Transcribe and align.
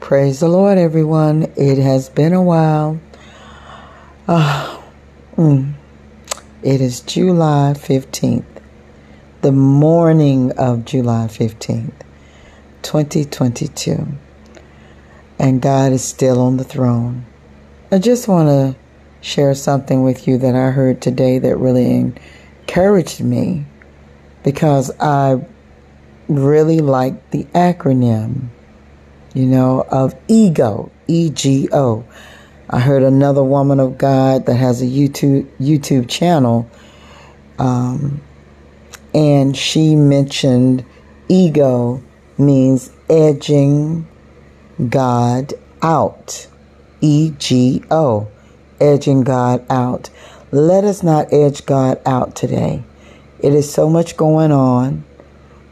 Praise 0.00 0.40
the 0.40 0.48
Lord, 0.48 0.78
everyone. 0.78 1.52
It 1.56 1.76
has 1.76 2.08
been 2.08 2.32
a 2.32 2.42
while. 2.42 2.98
Uh, 4.26 4.80
mm, 5.36 5.74
it 6.62 6.80
is 6.80 7.00
July 7.00 7.74
15th, 7.76 8.44
the 9.42 9.52
morning 9.52 10.52
of 10.52 10.86
July 10.86 11.26
15th, 11.26 11.92
2022. 12.82 14.06
And 15.38 15.60
God 15.60 15.92
is 15.92 16.04
still 16.04 16.40
on 16.40 16.56
the 16.56 16.64
throne. 16.64 17.26
I 17.90 17.98
just 17.98 18.28
want 18.28 18.48
to 18.48 18.76
share 19.20 19.54
something 19.54 20.04
with 20.04 20.26
you 20.26 20.38
that 20.38 20.54
I 20.54 20.70
heard 20.70 21.02
today 21.02 21.38
that 21.40 21.56
really 21.56 21.90
encouraged 22.66 23.20
me 23.20 23.66
because 24.42 24.90
I 25.00 25.44
really 26.28 26.78
like 26.78 27.30
the 27.30 27.44
acronym 27.46 28.50
you 29.38 29.46
know, 29.46 29.86
of 29.88 30.16
ego, 30.26 30.90
E 31.06 31.30
G 31.30 31.68
O. 31.72 32.04
I 32.68 32.80
heard 32.80 33.04
another 33.04 33.42
woman 33.44 33.78
of 33.78 33.96
God 33.96 34.46
that 34.46 34.56
has 34.56 34.82
a 34.82 34.84
YouTube 34.84 35.46
YouTube 35.60 36.08
channel, 36.08 36.68
um, 37.58 38.20
and 39.14 39.56
she 39.56 39.94
mentioned 39.94 40.84
ego 41.28 42.02
means 42.36 42.90
edging 43.08 44.08
God 44.88 45.54
out. 45.82 46.48
E 47.00 47.32
G 47.38 47.84
O, 47.92 48.26
edging 48.80 49.22
God 49.22 49.64
out. 49.70 50.10
Let 50.50 50.82
us 50.82 51.04
not 51.04 51.32
edge 51.32 51.64
God 51.64 52.00
out 52.04 52.34
today. 52.34 52.82
It 53.38 53.54
is 53.54 53.72
so 53.72 53.88
much 53.88 54.16
going 54.16 54.50
on. 54.50 55.04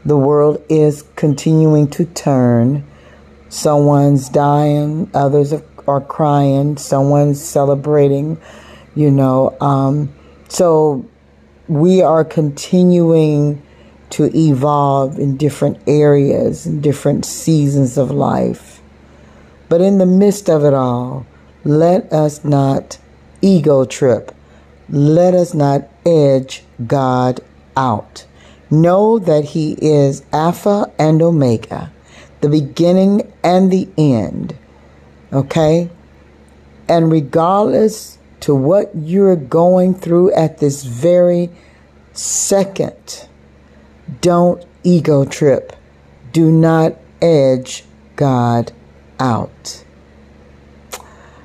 The 0.05 0.15
world 0.15 0.63
is 0.69 1.03
continuing 1.17 1.89
to 1.89 2.05
turn. 2.05 2.85
Someone's 3.49 4.29
dying, 4.29 5.09
others 5.13 5.53
are 5.87 6.01
crying, 6.01 6.77
someone's 6.77 7.41
celebrating, 7.41 8.39
you 8.95 9.09
know. 9.09 9.57
Um, 9.61 10.13
so 10.49 11.05
we 11.67 12.01
are 12.01 12.25
continuing 12.25 13.61
to 14.09 14.29
evolve 14.35 15.17
in 15.17 15.37
different 15.37 15.77
areas, 15.87 16.65
in 16.65 16.81
different 16.81 17.25
seasons 17.25 17.97
of 17.97 18.11
life. 18.11 18.81
But 19.69 19.81
in 19.81 19.97
the 19.97 20.05
midst 20.05 20.49
of 20.49 20.63
it 20.63 20.73
all, 20.73 21.25
let 21.63 22.11
us 22.13 22.43
not 22.43 22.97
ego 23.41 23.85
trip. 23.85 24.33
Let 24.89 25.33
us 25.33 25.53
not 25.53 25.89
edge 26.05 26.63
God 26.85 27.41
out. 27.75 28.25
Know 28.71 29.19
that 29.19 29.43
He 29.43 29.77
is 29.81 30.23
Alpha 30.31 30.91
and 30.97 31.21
Omega 31.21 31.91
the 32.41 32.49
beginning 32.49 33.31
and 33.43 33.71
the 33.71 33.87
end. 33.97 34.55
Okay? 35.33 35.89
And 36.87 37.11
regardless 37.11 38.17
to 38.41 38.55
what 38.55 38.91
you're 38.95 39.35
going 39.35 39.93
through 39.93 40.31
at 40.33 40.59
this 40.59 40.83
very 40.83 41.49
second, 42.13 43.27
don't 44.21 44.63
ego 44.83 45.25
trip. 45.25 45.75
Do 46.31 46.51
not 46.51 46.95
edge 47.21 47.83
God 48.15 48.71
out. 49.19 49.83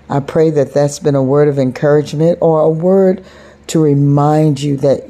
I 0.09 0.20
pray 0.20 0.51
that 0.51 0.75
that's 0.75 0.98
been 0.98 1.15
a 1.15 1.23
word 1.23 1.48
of 1.48 1.59
encouragement 1.59 2.39
or 2.43 2.61
a 2.61 2.69
word 2.69 3.25
to 3.69 3.83
remind 3.83 4.61
you 4.61 4.77
that 4.79 5.09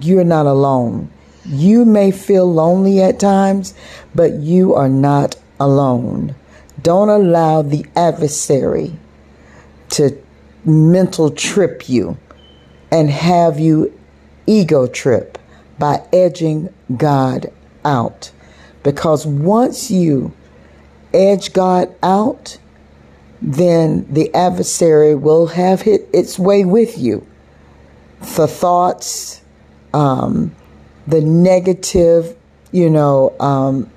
you're 0.00 0.24
not 0.24 0.46
alone. 0.46 1.10
You 1.44 1.84
may 1.84 2.10
feel 2.10 2.52
lonely 2.52 3.00
at 3.02 3.20
times, 3.20 3.74
but 4.14 4.34
you 4.34 4.74
are 4.74 4.88
not 4.88 5.36
alone. 5.60 6.34
Don't 6.82 7.08
allow 7.08 7.62
the 7.62 7.86
adversary 7.96 8.92
to 9.90 10.16
mental 10.64 11.30
trip 11.30 11.88
you 11.88 12.16
and 12.90 13.10
have 13.10 13.58
you 13.58 13.92
ego 14.46 14.86
trip 14.86 15.38
by 15.78 16.02
edging 16.12 16.72
God 16.96 17.52
out. 17.84 18.30
Because 18.82 19.26
once 19.26 19.90
you 19.90 20.32
edge 21.12 21.52
God 21.52 21.94
out, 22.02 22.58
then 23.40 24.06
the 24.12 24.34
adversary 24.34 25.14
will 25.14 25.46
have 25.48 25.82
hit 25.82 26.08
its 26.12 26.38
way 26.38 26.64
with 26.64 26.98
you. 26.98 27.26
The 28.36 28.48
thoughts, 28.48 29.42
um, 29.94 30.54
the 31.08 31.22
negative, 31.22 32.36
you 32.70 32.90
know, 32.90 33.34
um, 33.40 33.90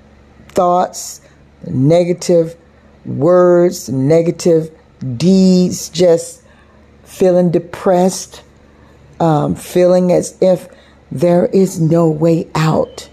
thoughts, 0.48 1.20
negative 1.66 2.56
words, 3.04 3.90
negative 3.90 4.70
deeds, 5.18 5.90
just 5.90 6.42
feeling 7.04 7.50
depressed, 7.50 8.42
um, 9.20 9.54
feeling 9.54 10.10
as 10.10 10.38
if 10.40 10.68
there 11.10 11.46
is 11.46 11.78
no 11.78 12.08
way 12.08 12.48
out. 12.54 13.10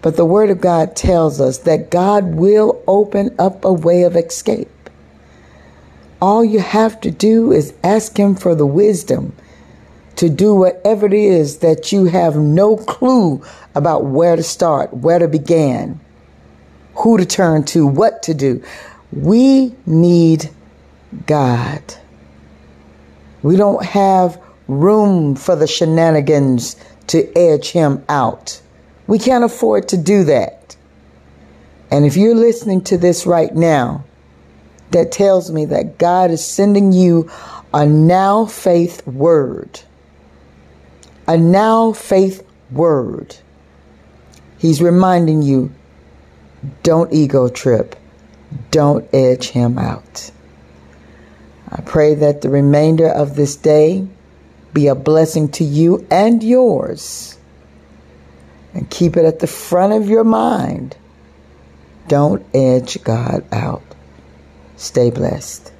But 0.00 0.16
the 0.16 0.24
Word 0.24 0.48
of 0.48 0.62
God 0.62 0.96
tells 0.96 1.42
us 1.42 1.58
that 1.58 1.90
God 1.90 2.34
will 2.34 2.82
open 2.86 3.34
up 3.38 3.62
a 3.64 3.72
way 3.72 4.04
of 4.04 4.16
escape. 4.16 4.70
All 6.20 6.42
you 6.42 6.60
have 6.60 6.98
to 7.02 7.10
do 7.10 7.52
is 7.52 7.74
ask 7.84 8.16
Him 8.16 8.34
for 8.34 8.54
the 8.54 8.66
wisdom 8.66 9.34
to 10.16 10.28
do 10.28 10.54
whatever 10.54 11.06
it 11.06 11.12
is 11.12 11.58
that 11.58 11.92
you 11.92 12.06
have 12.06 12.36
no 12.36 12.76
clue 12.76 13.42
about 13.74 14.04
where 14.04 14.36
to 14.36 14.42
start, 14.42 14.92
where 14.94 15.18
to 15.18 15.28
begin, 15.28 16.00
who 16.94 17.18
to 17.18 17.26
turn 17.26 17.64
to, 17.64 17.86
what 17.86 18.22
to 18.24 18.34
do. 18.34 18.62
We 19.12 19.74
need 19.86 20.50
God. 21.26 21.82
We 23.42 23.56
don't 23.56 23.84
have 23.84 24.40
room 24.68 25.36
for 25.36 25.56
the 25.56 25.66
shenanigans 25.66 26.76
to 27.08 27.30
edge 27.36 27.70
him 27.70 28.04
out. 28.08 28.60
We 29.06 29.18
can't 29.18 29.44
afford 29.44 29.88
to 29.88 29.96
do 29.96 30.24
that. 30.24 30.76
And 31.90 32.06
if 32.06 32.16
you're 32.16 32.34
listening 32.34 32.82
to 32.84 32.96
this 32.98 33.26
right 33.26 33.54
now, 33.54 34.04
that 34.90 35.12
tells 35.12 35.50
me 35.50 35.64
that 35.66 35.98
God 35.98 36.30
is 36.30 36.44
sending 36.44 36.92
you 36.92 37.30
a 37.72 37.84
now 37.84 38.46
faith 38.46 39.06
word 39.06 39.80
a 41.26 41.36
now 41.36 41.92
faith 41.92 42.46
word. 42.70 43.36
He's 44.58 44.82
reminding 44.82 45.42
you 45.42 45.72
don't 46.82 47.12
ego 47.12 47.48
trip, 47.48 47.96
don't 48.70 49.06
edge 49.12 49.48
him 49.48 49.78
out. 49.78 50.30
I 51.70 51.82
pray 51.82 52.14
that 52.14 52.40
the 52.40 52.50
remainder 52.50 53.08
of 53.08 53.36
this 53.36 53.56
day 53.56 54.06
be 54.72 54.86
a 54.86 54.94
blessing 54.94 55.48
to 55.52 55.64
you 55.64 56.06
and 56.10 56.42
yours. 56.42 57.38
And 58.72 58.90
keep 58.90 59.16
it 59.16 59.24
at 59.24 59.38
the 59.38 59.46
front 59.46 59.92
of 59.92 60.08
your 60.08 60.24
mind. 60.24 60.96
Don't 62.08 62.44
edge 62.54 63.02
God 63.04 63.44
out. 63.52 63.82
Stay 64.76 65.10
blessed. 65.10 65.73